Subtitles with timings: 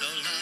[0.00, 0.33] 两只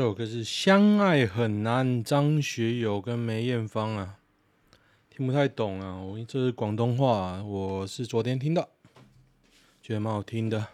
[0.00, 4.18] 这首歌是《相爱很难》，张学友跟梅艳芳啊，
[5.10, 8.70] 听不太懂啊，我这是广东话，我是昨天听的，
[9.82, 10.68] 觉得蛮好听的。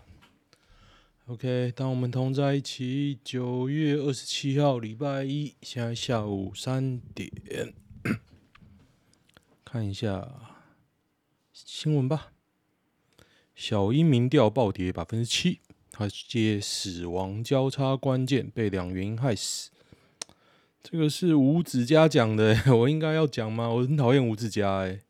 [1.27, 7.75] OK，当我们同在一起，九月二十七号，礼拜一，现在下午三点，
[9.65, 10.55] 看一下
[11.53, 12.31] 新闻吧。
[13.57, 15.59] 小英民调暴跌百分之七。
[15.99, 19.71] 他接死亡交叉关键，被两原因害死。
[20.83, 23.71] 这个是吴子嘉讲的， 我应该要讲吗？
[23.71, 25.01] 我很讨厌吴子嘉，哎，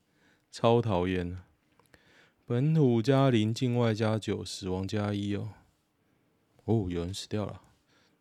[0.52, 1.38] 超讨厌。
[2.44, 5.48] 本土加零，境外加九，死亡加一哦。
[6.66, 7.62] 哦，有人死掉了。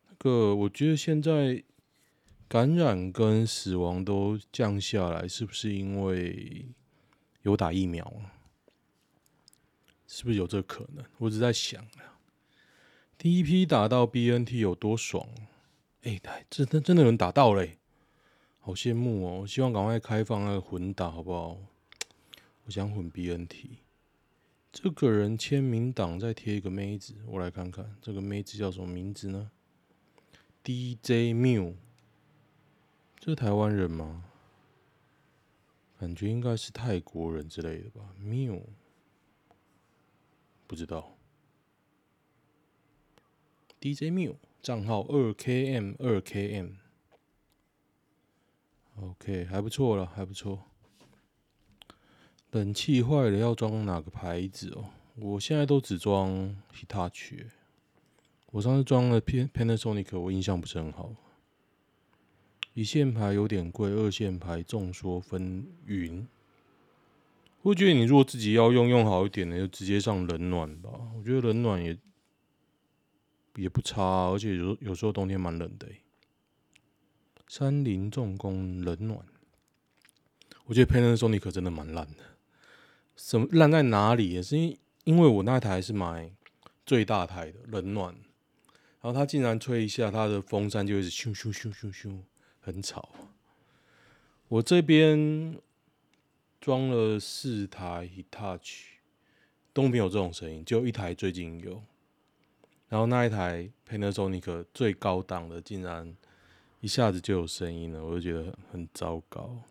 [0.08, 1.62] 那个，我觉得现在
[2.48, 6.66] 感染跟死亡都降下来，是不是因为
[7.42, 8.34] 有打疫苗啊？
[10.08, 11.04] 是不是有这可能？
[11.18, 11.86] 我只在想。
[13.18, 15.26] 第一批打到 BNT 有多爽？
[16.02, 17.78] 哎，这真真的有人打到嘞，
[18.60, 19.46] 好羡慕哦！
[19.46, 21.56] 希望赶快开放那个混打，好不好？
[22.64, 23.78] 我想混 BNT。
[24.70, 29.50] 这个人签名档再贴一个妹子，我来看看这个妹子叫什么名字呢
[30.62, 31.74] ？DJ Miu，
[33.18, 34.24] 这是台湾人吗？
[35.98, 38.60] 感觉应该是泰国人之类的吧？Miu，
[40.66, 41.15] 不知道。
[43.86, 46.74] DJ Miu 账号二 KM 二 KM，OK
[49.44, 50.64] 还不错了，还不错。
[52.50, 54.86] 冷气坏了要装哪个牌子哦？
[55.14, 57.46] 我现在都只装 Hitachi。
[58.50, 61.14] 我上次装了 Panasonic，我印象不是很好。
[62.74, 66.26] 一线牌有点贵，二线牌众说纷纭。
[67.62, 70.90] 我觉得你如果自己要用用好一点的，就直接上冷暖吧。
[71.16, 71.96] 我觉得冷暖也。
[73.56, 75.86] 也不差，啊而且有有时候冬天蛮冷的。
[77.48, 79.24] 三菱重工冷暖，
[80.64, 82.24] 我觉得 Panasonic 真的蛮烂的。
[83.14, 84.30] 什么烂在哪里？
[84.30, 86.32] 也是因因为我那台是买
[86.84, 88.12] 最大台的冷暖，
[89.00, 92.18] 然后它竟然吹一下，它的风扇就一直咻咻咻咻咻，
[92.60, 93.10] 很吵。
[94.48, 95.56] 我这边
[96.60, 98.82] 装了四台 Hitachi，
[99.72, 101.82] 都没有这种声音，就一台最近有。
[102.88, 106.16] 然后那一台 Panasonic 最高档的，竟然
[106.80, 109.62] 一下子就有声音了，我就觉得很糟糕。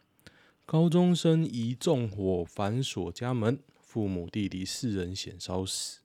[0.66, 6.02] 高中生疑纵火反锁家门，父母弟弟四人险烧死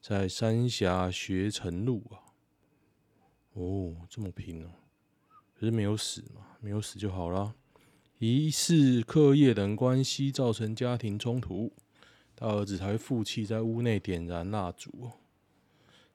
[0.00, 2.18] 在三峡学成路啊！
[3.54, 4.70] 哦，这么拼哦，
[5.54, 7.54] 可是没有死嘛，没有死就好了。
[8.18, 11.72] 疑似课业等关系造成家庭冲突，
[12.34, 15.10] 大儿子还负气在屋内点燃蜡烛。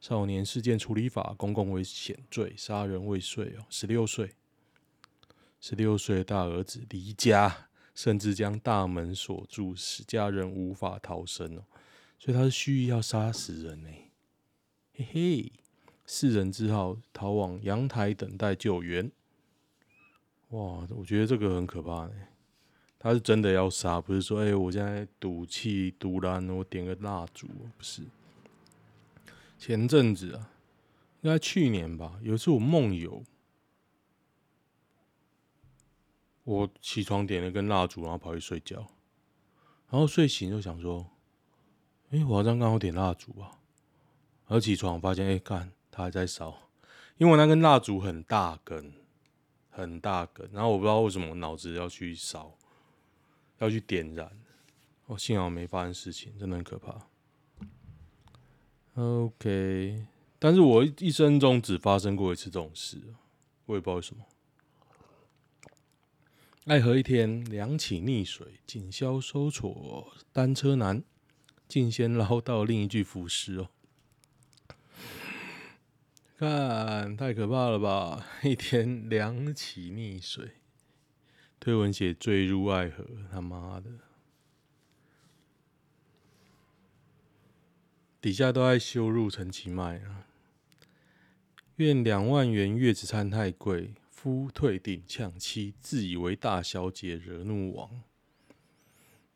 [0.08, 4.36] 少年事件处理法，公共危险罪，杀人未遂哦，十六岁，
[5.60, 11.64] 十六岁的大儿子离家，甚至将大门锁住，使家人无法逃生哦，
[12.20, 13.90] 所以他是蓄意要杀死人呢，
[14.94, 15.52] 嘿嘿，
[16.06, 19.12] 四人只好逃往阳台等待救援。
[20.50, 22.14] 哇，我觉得这个很可怕呢，
[23.00, 28.04] 他是真的要杀，不是说哎、我现在赌气赌烂，我点个蜡烛，不是。
[29.58, 30.52] 前阵子啊，
[31.22, 33.24] 应该去年吧，有一次我梦游，
[36.44, 38.78] 我起床点了根蜡烛，然后跑去睡觉，
[39.90, 41.10] 然后睡醒就想说，
[42.12, 43.60] 哎、我好像刚好点蜡烛吧，
[44.46, 46.56] 然后起床发现，哎、欸，干，它还在烧，
[47.18, 48.94] 因为我那根蜡烛很大根，
[49.70, 52.56] 很大根，然后我不知道为什么我脑子要去烧，
[53.58, 54.30] 要去点燃，
[55.08, 57.08] 哦、幸好没发生事情，真的很可怕。
[58.96, 60.06] OK，
[60.40, 63.02] 但是我一生中只发生过一次这种事，
[63.66, 64.24] 我也不知道为什么。
[66.66, 71.04] 爱河一天，两起溺水，警消搜索单车男，
[71.68, 73.70] 竟先捞到另一具浮尸哦！
[76.38, 78.26] 看，太可怕了吧！
[78.44, 80.54] 一天两起溺水，
[81.60, 83.90] 推文写坠入爱河，他妈的！
[88.26, 90.26] 底下都在羞辱陈其迈啊！
[91.76, 93.94] 愿两万元月子餐太贵。
[94.10, 98.02] 夫退订呛妻，自以为大小姐，惹怒王。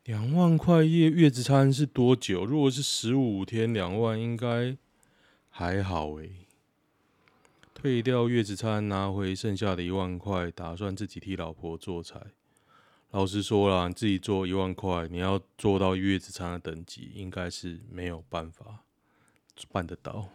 [0.02, 2.44] 两万块月月子餐是多久？
[2.44, 4.76] 如果是十五天，两万应该
[5.48, 6.48] 还好诶、
[7.72, 12.20] 退掉月子餐，拿回剩下的一万块，打算自己替老婆做菜。
[13.12, 18.84] 老实说了，你自己做一万块，你要做到月子餐的等级，应该是没有办法
[19.72, 20.28] 办得到，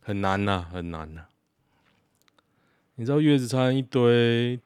[0.00, 1.26] 很难呐、很难呐、
[2.94, 4.60] 你知道月子餐一堆，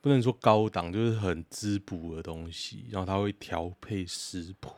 [0.00, 4.70] 不能说高档，就是很滋补的东西，然后它会调配食谱。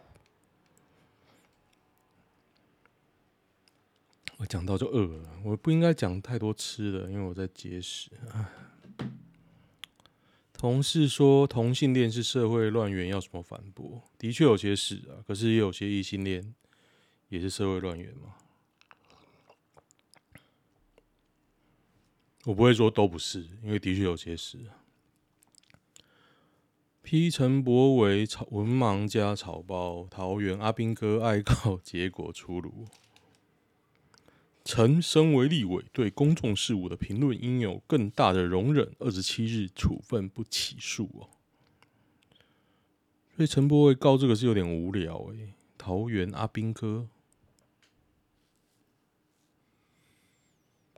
[4.38, 8.10] 我讲到就饿了，我不应该讲太多吃的，因为我在节食。
[10.56, 14.02] 同事说同性恋是社会乱源，要什么反驳？
[14.18, 16.54] 的确有些是啊，可是也有些异性恋
[17.28, 18.34] 也是社会乱源嘛。
[22.44, 24.58] 我不会说都不是，因为的确有些是。
[27.02, 32.86] P 陈柏惟草文盲加草包，桃园阿兵哥爱告结果出炉。
[34.66, 38.92] 陈身为立委，对公众事务的评论应有更大的容忍。
[38.98, 41.30] 二十七日处分不起诉哦。
[43.36, 45.54] 所以陈柏惟告这个是有点无聊诶。
[45.78, 47.06] 桃园阿兵哥。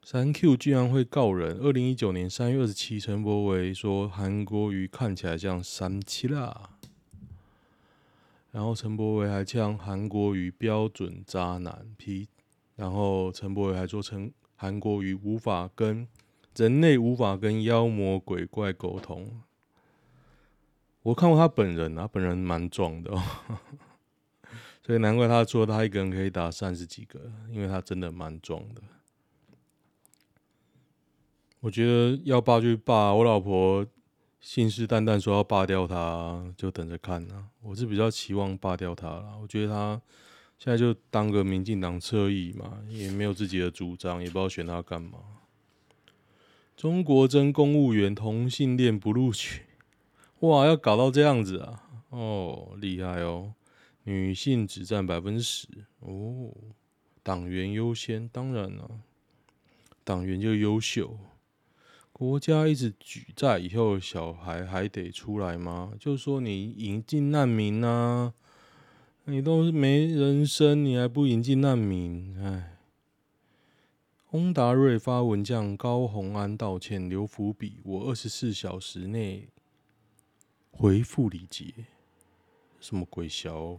[0.03, 1.59] 三 Q 居然会告人！
[1.59, 6.71] 二零一九年三月二十七，陈柏惟说韩国瑜看起来像三七啦，
[8.51, 12.29] 然后陈柏惟还呛韩国瑜标准渣男批，
[12.79, 16.07] 然后陈柏宇还说陈韩国瑜无法跟
[16.55, 19.43] 人类无法跟妖魔鬼怪沟通。
[21.03, 23.23] 我看过他本人，他本人蛮壮的哦，
[24.87, 27.21] 所以难怪他说他一个人可以打三十几个，
[27.51, 28.83] 因为他真的蛮壮的。
[31.59, 33.85] 我觉得要罢就罢，我老婆
[34.41, 37.49] 信誓旦旦说要罢掉他，就等着看呐。
[37.61, 39.37] 我是比较期望罢掉他了。
[39.43, 40.01] 我觉得他
[40.59, 45.19] 现在就当个民进党侧翼嘛，也没有自己的主张，也不知道选他干嘛。
[46.77, 49.63] 中国真公务员同性恋不录取，
[50.41, 51.85] 哇，要搞到这样子啊？
[52.11, 53.55] 哦，厉害哦，
[54.05, 55.69] 女性只占百分之十
[56.01, 56.53] 哦。
[57.23, 58.89] 党员优先，当然了，
[60.03, 61.19] 党员就优秀。
[62.13, 65.93] 国家一直举债，以后小孩还得出来吗？
[66.01, 68.33] 就是说你引进难民啊，
[69.31, 72.35] 你都没人生，你还不引进难民？
[72.43, 72.79] 哎，
[74.31, 79.49] 翁达瑞发文向高虹安道歉，留伏笔，我二十四小时内
[80.71, 81.75] 回复李杰，
[82.81, 83.79] 什么鬼小？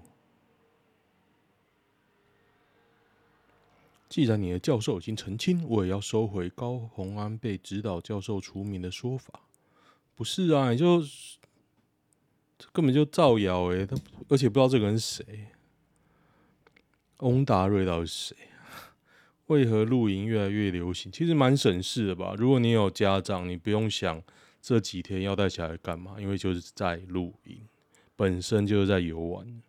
[4.08, 9.42] 既然你的教授已经澄清，我也要收回高虹安被指导教授除名的说法。
[10.14, 11.02] 不是啊，你就
[12.60, 13.96] 这根本就造谣诶，他
[14.28, 15.48] 而且不知道这个人是谁。
[17.20, 18.38] 翁达瑞到底是谁？
[19.48, 21.12] 为何露营越来越流行？
[21.12, 22.36] 其实蛮省事的吧。
[22.38, 24.22] 如果你有家长，你不用想
[24.62, 27.68] 这几天要带小孩干嘛，因为就是在露营，
[28.16, 29.62] 本身就是在游玩。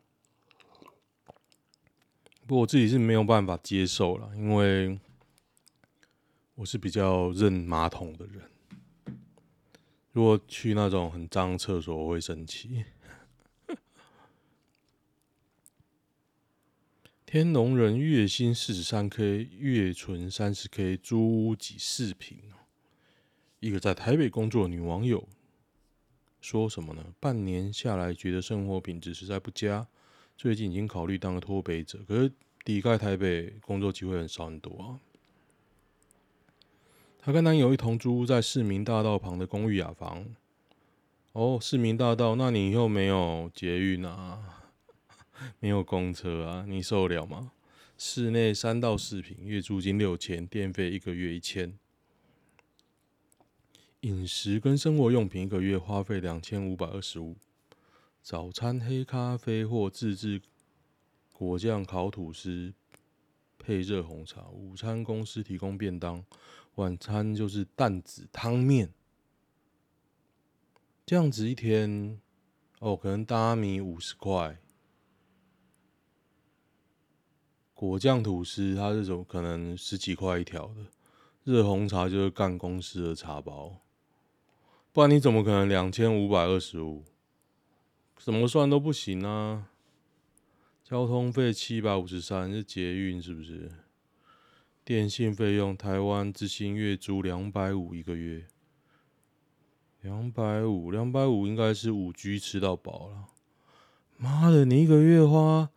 [2.47, 4.99] 不过我自己是没有办法接受了，因为
[6.57, 8.50] 我是比较认马桶的人。
[10.13, 12.85] 如果去那种很脏厕所，我会生气。
[17.25, 22.39] 天龙人月薪四十三 K，月存三十 K，租屋几四坪。
[23.61, 25.29] 一个在台北工作的女网友
[26.41, 27.15] 说什么呢？
[27.21, 29.87] 半年下来，觉得生活品质实在不佳。
[30.37, 32.33] 最近已经考虑当个脱北者，可是
[32.65, 34.99] 离开台北工作机会很少很多啊。
[37.23, 40.25] 她跟男友一同租在市民大道旁的公寓雅房。
[41.33, 44.73] 哦，市民大道，那你以后没有捷运啊？
[45.61, 47.53] 没有公车啊，你受得了吗？
[47.99, 51.79] 室内三到四坪，月租金六千，电费一个月一千。
[54.01, 57.37] 饮食跟生活用品一个月花费两千五百二十五。
[58.23, 60.41] 早餐黑咖啡或自制
[61.35, 62.73] 果酱烤吐司
[63.59, 64.49] 配热红茶。
[64.49, 66.25] 午餐公司提供便当，
[66.81, 68.95] 晚餐就是担子汤面。
[71.05, 72.19] 这样子一天，
[72.79, 74.59] 哦，可能大米五十块。
[77.75, 80.87] 果酱吐司，它这种可能十几块一条的，
[81.45, 83.83] 热红茶就是干公司的茶包，
[84.91, 87.05] 不然你怎么可能两千五百二十五？
[88.17, 89.71] 怎么算都不行啊！
[90.83, 93.71] 交通费七百五十三是捷运是不是？
[94.91, 98.45] 电信费用，台湾之星月租两百五一个月，
[100.01, 103.27] 两百五，两百五应该是五 G 吃到饱了。
[104.17, 105.71] 妈的，你一个月花。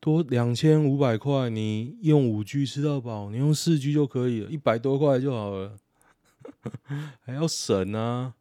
[0.00, 5.78] 多两千五百块，你用五 G 吃到饱，你用四 G 就可以了，一百多块就好了，
[7.22, 8.34] 还要省啊！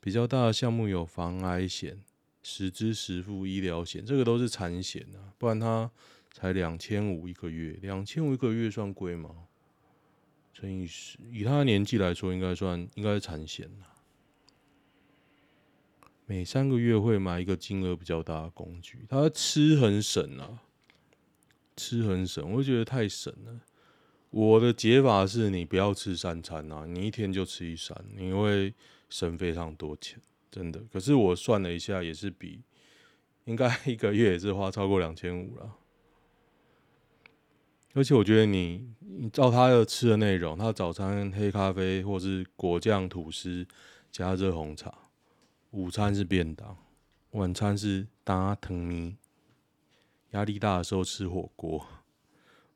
[0.00, 2.00] 比较大的项目有防癌险、
[2.42, 5.88] 实支实付医疗险，这个都是产险啊，不然它
[6.32, 9.30] 才两千五一个月，两千五一个月算贵吗？
[10.52, 13.96] 乘以十，以他的年纪来说，应该算应该是产险啊。
[16.26, 20.62] 每三个月会买一个金额比较大的工具，他吃很省啊。
[21.76, 23.58] 吃很省，我觉得太省了。
[24.28, 28.74] 我的解法是你不要吃三餐啊，你一天就吃一餐，你会
[29.08, 30.20] 省非常多钱，
[30.50, 30.78] 真的。
[30.92, 32.60] 可是我算了一下，也是比
[33.46, 35.74] 应该一个月也是花超过两千五了。
[37.94, 43.66] 而且我觉得你你照他的吃的内容，他早餐黑咖啡或者是果酱吐司
[44.10, 44.92] 加热红茶，
[45.70, 46.76] 午餐是便当，
[47.32, 49.16] 晚餐是打汤面。
[50.30, 51.84] 压力大的时候吃火锅，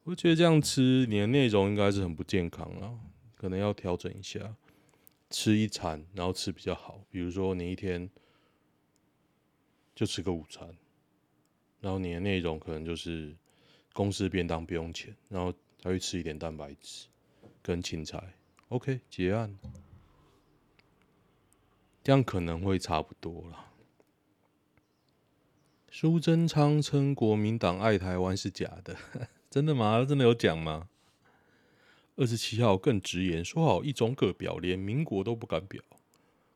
[0.03, 2.99] 我觉得这样吃你的内容应该是很不健康啊，
[3.37, 4.57] 可能要调整一下，
[5.31, 8.11] 吃一餐然后吃比较好，比如说你一天
[9.95, 10.77] 就吃个午餐，
[11.81, 13.37] 然后你的内容可能就是
[13.95, 17.07] 公司便当不用钱，然后再去吃一点蛋白质
[17.63, 18.35] 跟青菜
[18.69, 19.57] ，OK 结案，
[22.03, 23.73] 这样可能会差不多了。
[25.91, 28.97] 苏贞昌称国民党爱台湾是假的，
[29.49, 30.05] 真的吗？
[30.05, 30.89] 真的有讲吗？
[32.17, 35.81] 二十七号更直言说好一中各表，连民国都不敢表，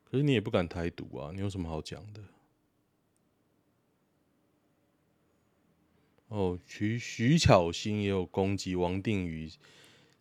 [0.05, 2.21] 可是你也不敢台独啊，你有什么好讲的？
[6.29, 9.51] 哦，徐徐巧芯也有攻击王定宇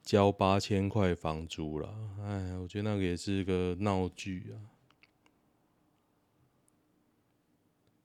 [0.02, 4.56] 交八千块房租了，哎，我觉得那个也是个闹剧啊。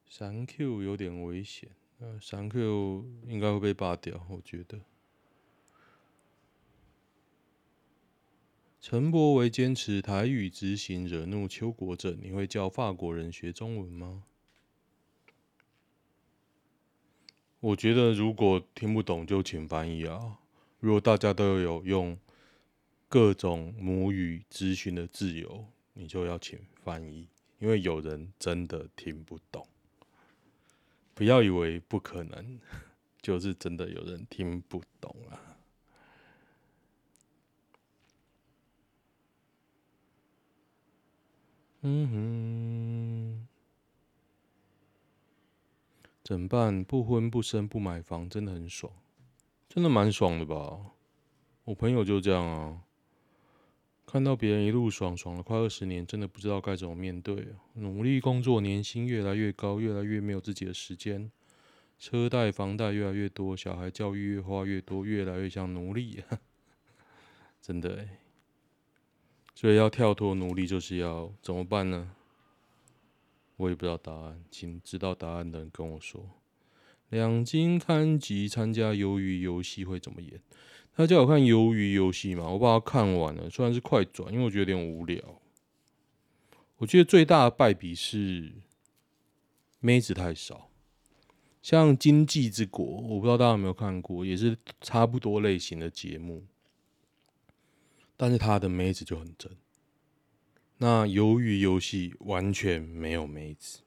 [0.05, 1.69] 三 Q 有点危险，
[1.99, 4.81] 呃，三 Q 应该会被拔掉，我觉得。
[8.81, 14.23] 陈柏维坚持台语执行，惹怒邱国正，你会叫法国人学中文吗？
[17.63, 20.37] 我觉得如果听不懂就请翻译啊。
[20.81, 22.17] 如果大家都有用
[23.07, 27.25] 各种母语咨询的自由，你就要请翻译，
[27.59, 29.65] 因为有人真的听不懂。
[31.13, 32.59] 不要以为不可能，
[33.23, 35.39] 就是真的有人听不懂啊！
[41.83, 43.32] 嗯哼，
[46.23, 46.83] 怎么办？
[46.83, 48.93] 不婚不生不买房，真的很爽，
[49.67, 50.79] 真的蛮爽的吧？
[51.65, 52.83] 我朋友就这样啊。
[54.05, 57.47] 看到别人一路爽爽了快二十年，真的不知道该怎么面对！
[57.73, 61.31] 努力工作，年薪越来越高，越来越没有自己的时间，
[61.97, 66.21] 车贷房贷越来越多，小孩教育越花越多，越来越像奴隶！
[67.61, 68.09] 真的欸，
[69.55, 72.13] 所以要跳脱奴隶，就是要怎么办呢？
[73.57, 76.29] 我也不知道答案，请知道答案的人跟我说。
[77.09, 80.41] 两金刊集参加鱿鱼游戏会怎么演？
[80.95, 85.41] 他叫我看《鱿鱼游戏》嘛，我把它看完了，虽然是快转，因为我觉得有点无聊。
[86.77, 88.53] 我觉得最大的败笔是
[89.79, 90.69] 妹子太少，
[91.61, 96.45] 像《经济之国》，我不知道大家有没有看过，也是差不多类型的节目，
[98.17, 99.51] 但是他的妹子就很真。
[100.83, 103.83] 那《鱿鱼游戏》完全没有妹子，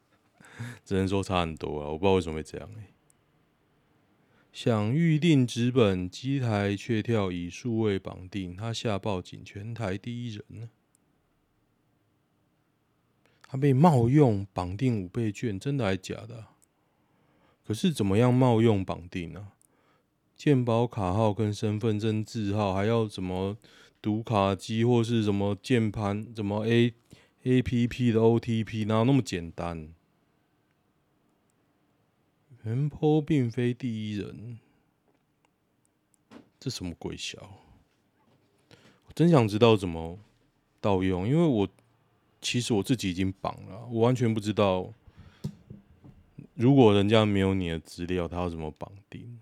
[0.84, 1.88] 只能说差很多啊！
[1.88, 2.70] 我不知道为什么会这样、
[4.52, 10.68] 想预定纸本机台，却跳以数位绑定，他下报警，全台第一人呢？
[13.40, 16.48] 他被冒用绑定五倍券，真的还假的？
[17.66, 19.56] 可是怎么样冒用绑定呢、啊？
[20.36, 23.56] 健保卡号跟身份证字号，还要怎么
[24.02, 26.94] 读卡机或是什么键盘，什么 A
[27.44, 29.92] A P P 的 O T P，哪有那么简单？
[32.64, 34.58] 原坡并非第一人，
[36.58, 37.58] 这什么鬼小？
[39.06, 40.18] 我真想知道怎么
[40.80, 41.68] 盗用，因为我
[42.40, 44.92] 其实我自己已经绑了，我完全不知道。
[46.54, 49.40] 如果人家没有你的资料，他要怎么绑定？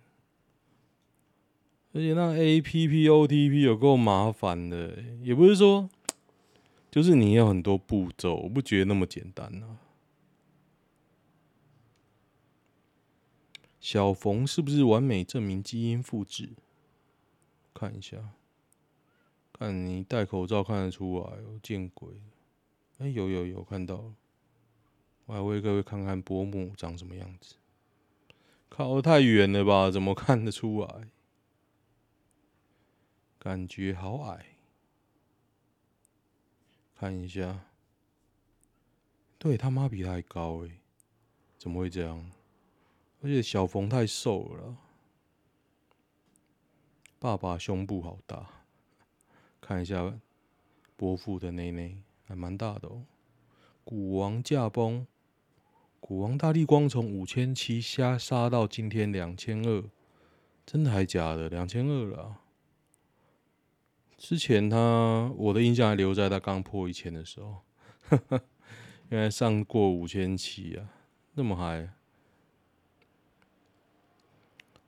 [1.92, 5.88] 而且那 A P P O T P 有够麻烦的，也不是说，
[6.90, 9.78] 就是你要很多步骤，我不觉得那么简单啊。
[13.80, 16.50] 小冯是不是完美证明基因复制？
[17.73, 18.18] 看一下，
[19.52, 22.09] 看你戴口罩看得出来哦，见鬼！
[22.99, 24.12] 哎、有有有看到。
[25.26, 27.54] 我还为各位看看伯母长什么样子，
[28.68, 29.90] 靠太远了吧？
[29.90, 31.09] 怎么看得出来？
[33.48, 34.44] 感觉好矮。
[36.94, 37.64] 看一下，
[39.38, 40.72] 对他妈比他还高诶，
[41.56, 42.30] 怎么会这样？
[43.22, 44.76] 而且小冯太瘦了，
[47.18, 48.46] 爸爸胸部好大。
[49.62, 50.20] 看一下
[50.94, 53.06] 伯父的内内，还蛮大的哦。
[53.82, 55.06] 古王驾崩。
[56.00, 59.82] 古王大力光从五千七杀杀到今天两千二，
[60.66, 61.48] 真的还假的？
[61.48, 62.42] 两千二了。
[64.18, 67.62] 之前他我的印象还留在他刚破一千的时候，
[69.09, 70.90] 原来上过五千七啊，
[71.35, 71.88] 那么嗨。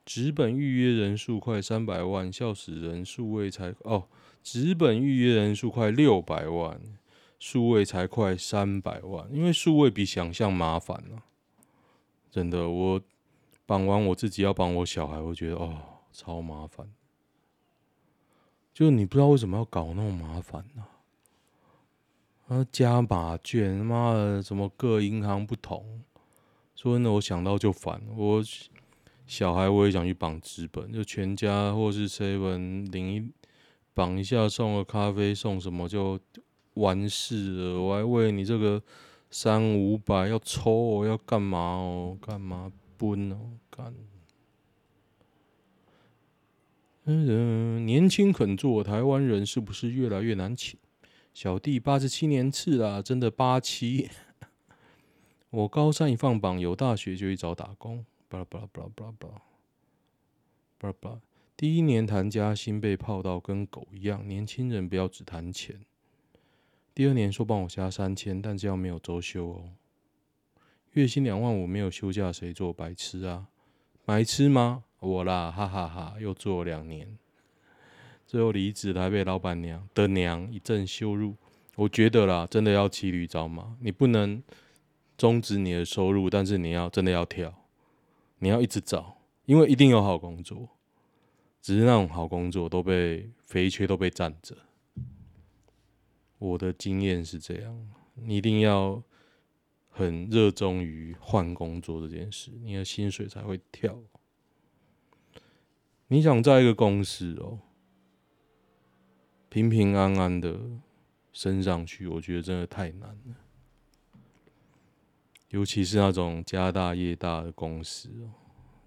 [0.05, 3.05] 纸本预约人数快三百万，笑死人！
[3.05, 4.09] 数位才哦，
[4.43, 6.79] 纸本预约人数快六百万。
[7.39, 11.25] 数位才快三百万，因为数位比想象麻烦啊！
[12.29, 13.01] 真的，我
[13.65, 16.87] 绑完我自己要绑我小孩，我觉得哦，超麻烦。
[18.81, 20.83] 就你不知道为什么要搞那么麻烦呢？
[22.47, 26.01] 啊，加码券，他妈的，什么各银行不同？
[26.75, 28.01] 说真的，我想到就烦。
[28.17, 28.43] 我
[29.27, 33.31] 小孩我也想去绑纸本，就全家或是 seven 领一
[33.93, 36.19] 绑一下，送个咖啡，送什么就。
[36.75, 38.81] 完事了，我还为你这个
[39.29, 42.17] 三五百要抽哦，要干嘛哦？
[42.21, 43.37] 干嘛奔哦？
[43.69, 43.93] 干！
[47.05, 50.77] 嗯，年轻肯做台湾人是不是越来越难请？
[51.33, 54.09] 小弟八十七年次啦，真的八七。
[55.49, 58.05] 我高三一放榜，有大学就去找打工。
[58.27, 59.33] 巴拉巴拉巴拉巴拉巴拉
[60.77, 61.21] 巴拉巴拉。
[61.57, 65.81] 第一年谈加薪被泡到跟狗一样，年轻人不要只谈钱。
[66.93, 69.69] 第二年说帮我加三千，但这样没有周休哦。
[70.91, 73.47] 月薪两万五没有休假，谁做白痴啊？
[74.05, 74.83] 白痴吗？
[75.01, 77.17] 我啦，哈哈哈，又做了两年，
[78.27, 81.35] 最后离职，还被老板娘的娘一阵羞辱。
[81.75, 84.43] 我觉得啦，真的要骑驴找马，你不能
[85.17, 87.51] 终止你的收入，但是你要真的要跳，
[88.37, 90.69] 你要一直找，因为一定有好工作，
[91.63, 94.55] 只是那种好工作都被肥缺都被占着。
[96.37, 99.01] 我的经验是这样，你一定要
[99.89, 103.97] 很热衷于换工作这件事，你的薪水才会跳。
[106.11, 107.59] 你想在一个公司哦，
[109.47, 110.59] 平平安安的
[111.31, 113.35] 升上去，我觉得真的太难了。
[115.51, 118.35] 尤其是那种家大业大的公司哦，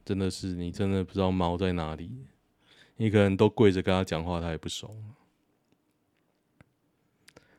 [0.05, 2.11] 真的是你真的不知道猫在哪里，
[2.97, 4.95] 你可能都跪着跟他讲话，他也不怂。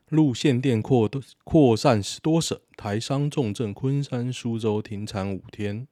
[0.10, 1.10] 路线电扩
[1.44, 5.88] 扩散十多省，台商重镇昆山、苏州停产五天，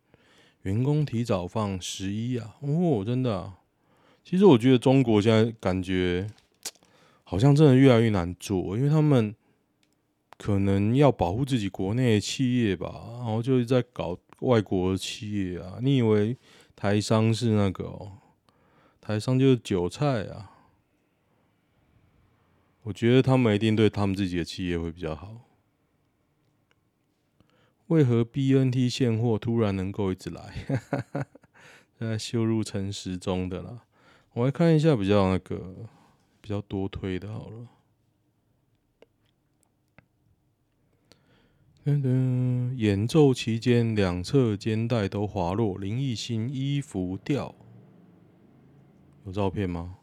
[0.62, 2.58] 员工提早放十一啊！
[2.62, 3.54] 哦，真的！
[4.24, 6.28] 其实我觉得中国现在感觉
[7.24, 9.36] 好像真的越来越难做，因为他们
[10.38, 15.78] 可能要保护自己国内的企业吧，然后就是在搞外国的企业啊。
[15.82, 16.38] 你以为
[16.76, 18.14] 台商是那个哦？
[19.02, 20.52] 台商就是韭菜啊！
[22.84, 25.42] 我觉得他们一定对他们自己的企业会比较好。
[27.88, 30.54] 为何 BNT 现货突然能够一直来？
[32.00, 33.84] 在羞辱陈时中的啦。
[34.34, 35.76] 我来看一下比较那个
[36.42, 37.68] 比较多推的，好了。
[41.86, 47.54] 噔噔，演奏期间两侧肩带都滑落，林奕兴衣服掉。
[49.26, 49.98] 有照片吗？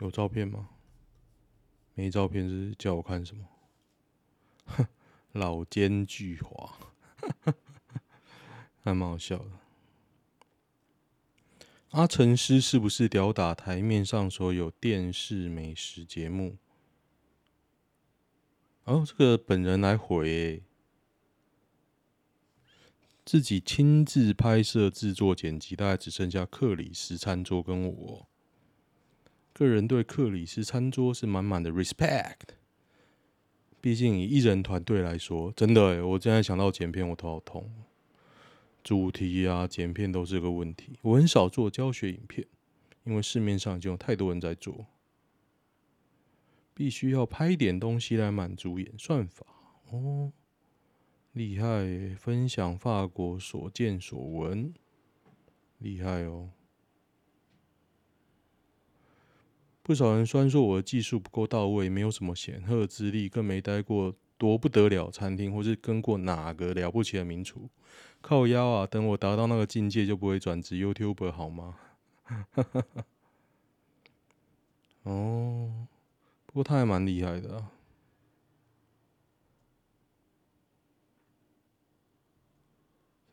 [0.00, 0.70] 有照片吗？
[1.94, 3.44] 没照片是叫我看什么？
[4.64, 4.86] 哼，
[5.32, 6.70] 老奸巨猾，
[8.82, 9.50] 还蛮好笑的。
[11.90, 16.58] 阿成师是不是吊打台面上所有电视美食节目？
[18.84, 20.62] 哦，这个本人来回、
[23.24, 28.28] 自己亲自拍摄、制作、剪辑，大概只剩下克里斯餐桌跟我。
[29.54, 32.50] 个人对克里斯餐桌是满满的 respect。
[33.80, 37.70] 毕竟以艺人团队来说，真的、欸，我现在想到剪片，我头好痛。
[38.88, 40.98] 主题啊，剪片都是个问题。
[41.02, 42.48] 我很少做教学影片，
[43.04, 44.86] 因为市面上已经有太多人在做，
[46.72, 49.44] 必须要拍点东西来满足演算法。
[49.90, 50.32] 哦，
[51.32, 54.72] 厉害、分享法国所见所闻，
[55.76, 56.48] 厉害哦。
[59.82, 67.68] 不少人虽然说我的技术不够到位，没有什么显赫资历，更没待过多不得了餐厅，或是跟过哪个了不起的名厨。
[68.20, 68.86] 靠腰啊！
[68.86, 71.76] 等我达到那个境界，就不会转职 YouTuber 好吗？
[75.04, 75.86] 哦，
[76.44, 77.70] 不过他还蛮厉害的啊。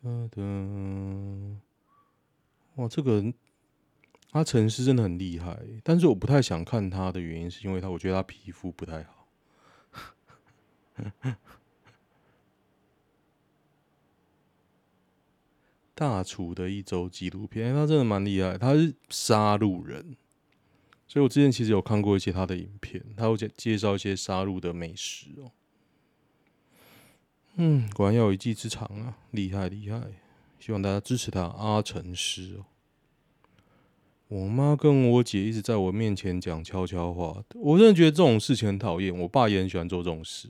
[0.01, 1.55] 噔噔，
[2.75, 3.33] 哇，这个人
[4.31, 9.27] 阿成是真的很厉害，但是我不太想看他的原因，是因为他我觉得他皮肤不太好。
[15.95, 20.17] 大厨的一周纪录片，他真的蛮厉害，他是杀戮人，
[21.07, 25.51] 所以我之前其实有看过一些他的影片，他会介介绍一些杀戮的美食哦。
[27.55, 30.01] 嗯，果然要有一技之长啊，厉害厉害！
[30.59, 32.65] 希望大家支持他阿成师哦。
[34.27, 39.17] 我妈跟我姐一直在我面前讲悄悄话，我真的觉得这种事情很讨厌。
[39.17, 40.49] 我爸也很喜欢做这种事，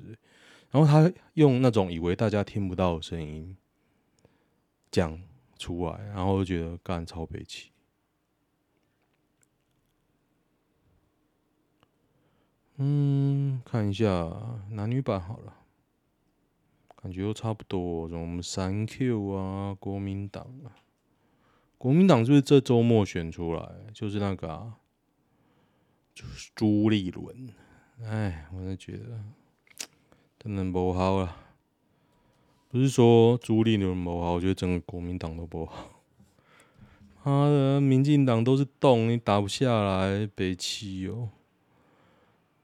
[0.71, 3.55] 然后他用那种以为大家听不到的声音
[4.89, 5.21] 讲。
[5.57, 7.71] 出来，然后就觉得干超悲气。
[12.77, 14.05] 嗯，看一下
[14.71, 15.55] 男女版好了，
[16.97, 18.09] 感觉都差不多。
[18.09, 20.75] 什么三 Q 啊，国民党啊，
[21.77, 23.71] 国民党是不是这周末选出来？
[23.93, 24.75] 就是那个啊，
[26.13, 27.49] 就是朱立伦。
[28.03, 29.23] 哎，我就觉得
[30.37, 31.44] 真的不好了。
[32.75, 36.03] 不是说朱立伦不好，我觉得整个国民党都不好。
[37.23, 41.29] 妈的，民进党都是洞，你打不下来，北七哦。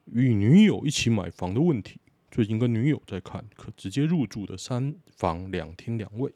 [0.08, 1.98] 与女友一起买房的问题，
[2.30, 6.34] 最近跟女友在看可直接入住的三房两厅两卫，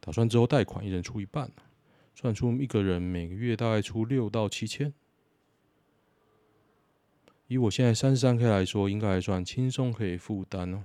[0.00, 1.50] 打算之后贷款一人出一半，
[2.14, 4.90] 算出一个人每个月大概出六到七千。
[7.46, 10.84] 以我现在三十三 K 来说，应该还算轻松可以负担哦。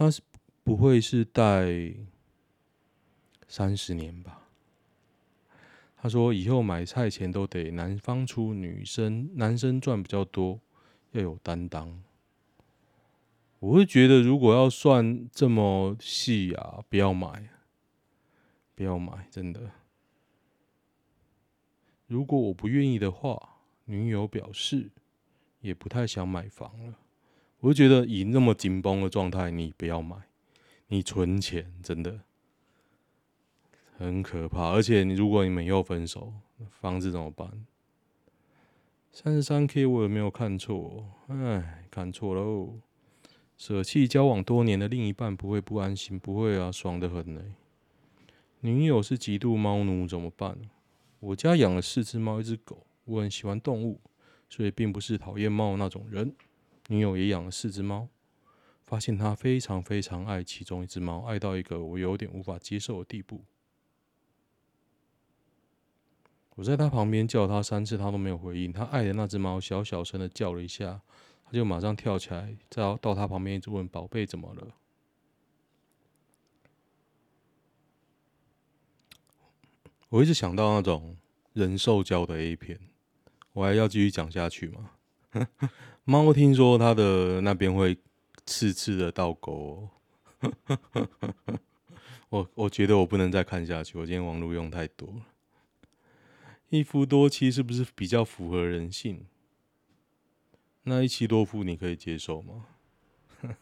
[0.00, 0.22] 他是
[0.64, 1.94] 不会是贷
[3.46, 4.48] 三十年吧？
[5.94, 10.58] 他说以后买菜钱都得男方出，女生男生赚比较多，
[11.10, 12.02] 要有担当。
[13.58, 17.50] 我会觉得如果要算这么细啊，不要买，
[18.74, 19.70] 不要买，真的。
[22.06, 24.90] 如果我不愿意的话，女友表示
[25.60, 26.94] 也不太想买房了。
[27.60, 30.16] 我就觉得以那么紧绷的状态，你不要买，
[30.88, 32.20] 你存钱真的
[33.98, 34.70] 很可怕。
[34.70, 36.32] 而且你如果你们又分手，
[36.70, 37.66] 房子怎么办？
[39.12, 41.04] 三十三 K 我有没有看错？
[41.28, 42.78] 哎，看错喽！
[43.58, 46.18] 舍弃交往多年的另一半不会不安心？
[46.18, 47.42] 不会啊，爽得很呢。
[48.60, 50.58] 女友是极度猫奴怎么办？
[51.18, 54.00] 我家养了四只猫，一只狗，我很喜欢动物，
[54.48, 56.34] 所以并不是讨厌猫那种人。
[56.90, 58.08] 女友也养了四只猫，
[58.84, 63.44] 发现她非常非常爱其中一只猫，爱到一个我有点无法接受的地步。
[66.56, 68.72] 我在她旁边叫她三次，她都没有回应。
[68.72, 71.00] 她爱的那只猫小小声的叫了一下，
[71.44, 74.74] 她就马上跳起来，再到她旁边一直问：“宝贝，怎么了？”
[80.10, 81.16] 我一直想到那种
[81.52, 82.80] 人兽交的 A 片，
[83.52, 84.90] 我还要继续讲下去吗？
[86.04, 87.96] 猫听说它的那边会
[88.44, 89.88] 刺刺的倒钩，
[92.30, 93.98] 我我觉得我不能再看下去。
[93.98, 95.26] 我今天网络用太多了。
[96.70, 99.26] 一夫多妻是不是比较符合人性？
[100.84, 102.66] 那一妻多夫你可以接受吗？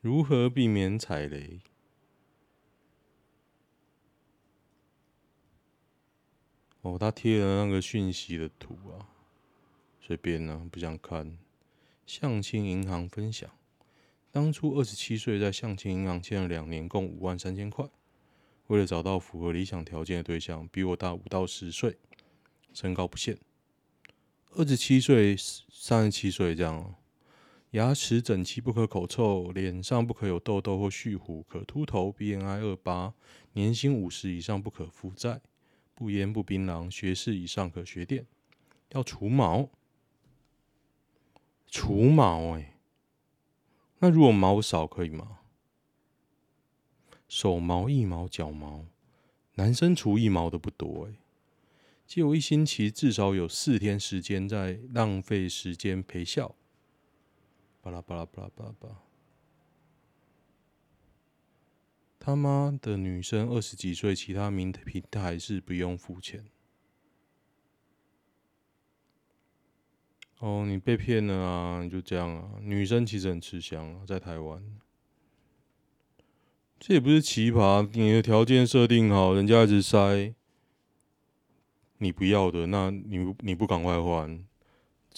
[0.00, 1.60] 如何避免踩雷？
[6.88, 9.06] 哦，他贴了那个讯息的图啊，
[10.00, 11.36] 随便啊，不想看。
[12.06, 13.50] 向清银行分享，
[14.30, 17.86] 当初二十七岁在向清银行欠了两年，共五万三千块。
[18.68, 21.98] 为了找到符合理想条件的对象，比我大五到十岁，
[22.72, 23.38] 身高不限，
[24.52, 25.36] 二十七岁、
[25.70, 26.94] 三十七岁这样哦。
[27.72, 32.10] 牙齿整齐，不可口臭；脸上不可有痘痘或蓄胡，可秃头。
[32.10, 33.12] BNI 二八，
[33.52, 35.42] 年薪五十以上，不可负债，
[35.98, 38.24] 不烟不槟榔，学士以上可学电。
[38.90, 39.68] 要除毛，
[41.66, 42.78] 除毛哎、
[43.98, 45.40] 那如果毛少可以吗？
[47.26, 48.86] 手毛、腋毛、脚毛，
[49.56, 51.18] 男生除腋毛的不多哎、欸。
[52.06, 56.54] 借我一星期至少有四天时间在浪费时间陪笑。
[57.80, 58.94] 巴拉巴拉巴拉巴拉巴拉，
[62.28, 66.44] 他妈的女生二十几岁，其他名平台是不用付钱。
[70.40, 71.82] 哦，你被骗了啊！
[71.82, 72.58] 你就这样啊？
[72.60, 74.62] 女生其实很吃香啊，在台湾，
[76.78, 77.88] 这也不是奇葩。
[77.94, 80.34] 你的条件设定好，人家一直塞
[81.96, 84.46] 你不要的，那你你不赶快换？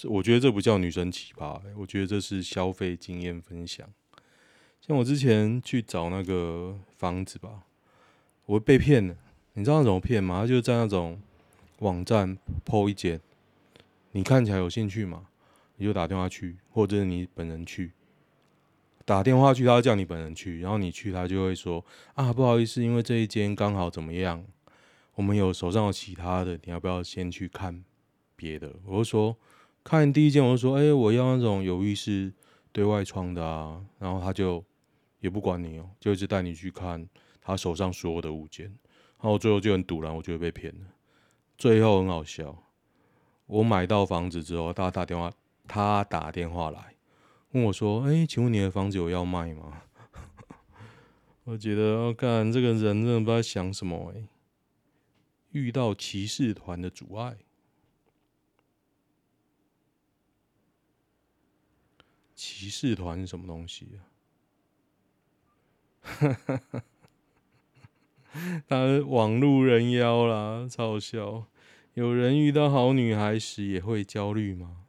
[0.05, 3.93] 我觉得这不叫女生奇葩，我觉得这是消费经验分享。
[4.81, 7.63] 像我之前去找那个房子吧，
[8.47, 9.15] 我被骗了。
[9.53, 10.41] 你知道那种骗吗？
[10.41, 11.21] 他就在那种
[11.79, 13.21] 网站 PO 一间，
[14.11, 15.27] 你看起来有兴趣吗？
[15.77, 17.91] 你就打电话去，或者是你本人去。
[19.05, 24.43] 打电话去，他叫你本人去，然后你去，他就会说啊，不好意思，因为这一间刚好怎么样，
[25.13, 27.83] 我们有手上有其他的，你要不要先去看
[28.35, 28.73] 别的？
[28.85, 29.37] 我就说。
[29.83, 32.31] 看第一件，我就说：“哎、我要那种有浴室、
[32.71, 34.63] 对外窗的啊。”然后他就
[35.21, 37.07] 也不管你哦，就一直带你去看
[37.39, 38.65] 他手上所有的物件。
[39.21, 40.87] 然后最后就很赌烂，我就会被骗了。
[41.57, 42.63] 最后很好笑，
[43.45, 45.31] 我买到房子之后，他打电话，
[45.67, 46.95] 他打电话来
[47.51, 49.83] 问我说：“哎、请问你的房子有要卖吗？”
[51.45, 54.27] 我觉得，我看这个人真的不知道想什么哎、
[55.51, 57.37] 遇到骑士团的阻碍。
[62.33, 64.01] 骑士团是什么东西啊？
[68.67, 71.47] 他网路人妖啦，超笑。
[71.93, 74.85] 有人遇到好女孩时也会焦虑吗？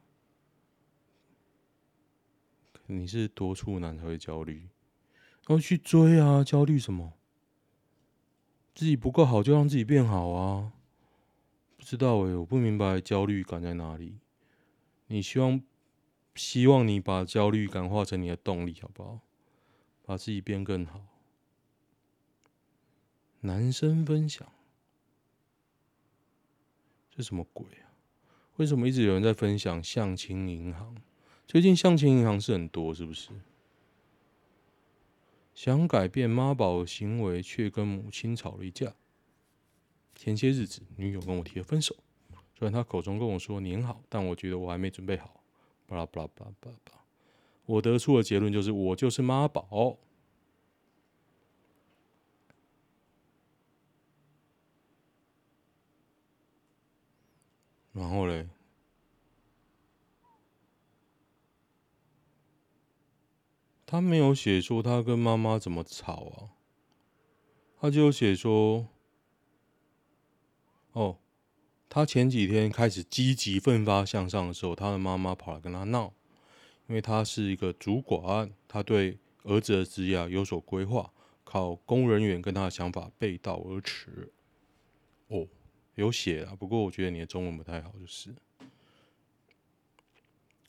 [2.87, 4.69] 你是多处男才会焦虑？
[5.47, 7.13] 要去追啊，焦虑什么？
[8.73, 10.73] 自己不够好就让自己变好啊？
[11.77, 14.19] 不知道诶、我不明白焦虑感在哪里。
[15.07, 15.61] 你希望？
[16.35, 19.19] 希望你把焦虑感化成你的动力，好不好？
[20.03, 21.01] 把自己变更好。
[23.41, 24.47] 男生分享，
[27.09, 27.91] 这什么鬼啊？
[28.57, 30.95] 为什么一直有人在分享相亲银行？
[31.47, 33.29] 最近相亲银行是很多，是不是？
[35.53, 38.93] 想改变妈宝行为，却跟母亲吵了一架。
[40.15, 41.95] 前些日子，女友跟我提了分手，
[42.57, 45.43] 虽然她口中跟我说“年好”，但我觉得我还没准备好。
[45.85, 47.02] 巴拉巴拉巴拉巴拉，
[47.65, 49.97] 我得出的结论就是我就是妈宝。
[57.93, 58.49] 然后嘞，
[63.85, 66.57] 他没有写说他跟妈妈怎么吵啊，
[67.79, 68.87] 他就写说，
[70.93, 71.19] 哦。
[71.89, 76.11] 他前几天开始积极奋发向上的时候，他的妈妈跑来跟他闹，
[76.87, 81.11] 因为他是一个主管，他对儿子的职业有所规划，
[81.43, 84.31] 考公务人员跟他的想法背道而驰。
[85.27, 85.47] 哦，
[85.95, 88.35] 有写啊，不过我觉得你的中文不太好，就是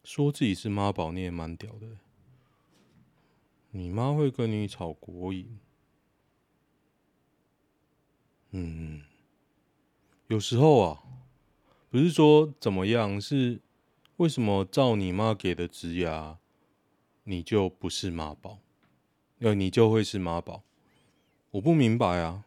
[0.02, 1.86] 说自己是妈宝，你也蛮屌的。
[3.70, 5.46] 你妈会跟你吵国语？
[8.50, 9.02] 嗯，
[10.28, 11.00] 有时候啊。
[11.90, 13.60] 不是说怎么样，是
[14.18, 16.36] 为什么照你妈给的职涯，
[17.24, 18.60] 你就不是妈宝，
[19.40, 20.62] 呃，你就会是妈宝？
[21.50, 22.44] 我不明白啊。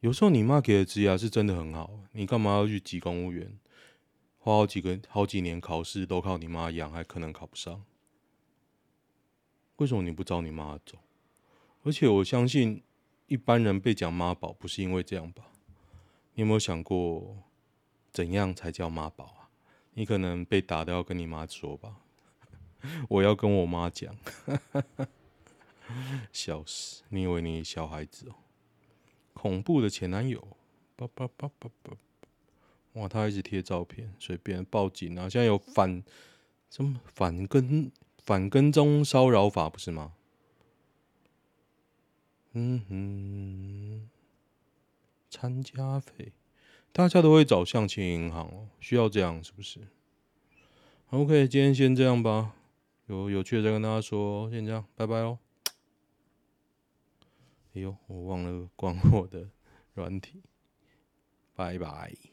[0.00, 3.58] 有时候你妈给的职涯是真的很好，你干嘛要去挤公务员，
[4.38, 7.84] 花好几个好几年考试都靠你妈养，还可能考不上？
[9.76, 10.96] 为什么你不照你妈走？
[11.82, 12.82] 而且我相信
[13.26, 15.44] 一般人被讲妈宝不是因为这样吧？
[16.32, 17.36] 你有没有想过？
[18.10, 19.39] 怎样才叫妈宝？
[19.94, 21.96] 你可能被打都要跟你妈说吧。
[23.08, 24.16] 我要跟我妈讲，
[26.32, 27.02] 笑死！
[27.10, 28.34] 你以为你小孩子哦？
[29.34, 30.56] 恐怖的前男友，
[30.96, 31.96] 叭叭叭叭叭！
[32.94, 35.28] 哇，他一直贴照片，随便报警啊！
[35.28, 36.02] 现在有反
[36.70, 40.14] 什么反跟反跟踪骚扰法不是吗？
[42.52, 44.10] 嗯哼，
[45.30, 46.32] 参加费，
[46.92, 49.80] 大家都会找相亲银行哦，需要这样是不是
[51.10, 52.52] ？OK，今天先这样吧，
[53.06, 55.38] 有有趣的再跟大家说，先这样，拜拜喽。
[57.74, 59.48] 哎呦，我忘了关我的
[59.94, 60.42] 软体，
[61.54, 62.29] 拜拜。